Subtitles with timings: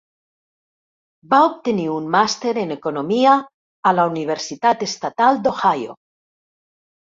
[1.33, 3.35] Va obtenir un màster en Economia
[3.91, 5.97] a la Universitat Estatal d'Ohio.